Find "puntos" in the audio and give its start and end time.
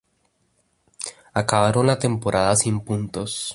2.79-3.49